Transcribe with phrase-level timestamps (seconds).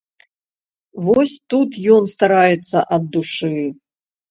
[1.07, 3.55] Вось тут ён стараецца ад душы.